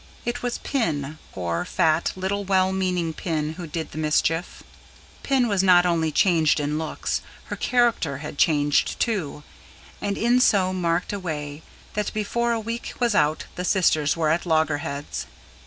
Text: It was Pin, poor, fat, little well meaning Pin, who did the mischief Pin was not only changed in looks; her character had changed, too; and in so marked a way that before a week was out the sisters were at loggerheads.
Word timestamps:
It 0.25 0.41
was 0.41 0.57
Pin, 0.57 1.19
poor, 1.31 1.63
fat, 1.63 2.11
little 2.15 2.43
well 2.43 2.71
meaning 2.73 3.13
Pin, 3.13 3.53
who 3.53 3.67
did 3.67 3.91
the 3.91 3.99
mischief 3.99 4.63
Pin 5.21 5.47
was 5.47 5.61
not 5.61 5.85
only 5.85 6.11
changed 6.11 6.59
in 6.59 6.79
looks; 6.79 7.21
her 7.53 7.55
character 7.55 8.17
had 8.17 8.39
changed, 8.39 8.99
too; 8.99 9.43
and 10.01 10.17
in 10.17 10.39
so 10.41 10.73
marked 10.73 11.13
a 11.13 11.19
way 11.19 11.61
that 11.93 12.11
before 12.15 12.51
a 12.51 12.59
week 12.59 12.95
was 12.99 13.13
out 13.13 13.45
the 13.53 13.63
sisters 13.63 14.17
were 14.17 14.29
at 14.31 14.43
loggerheads. 14.47 15.27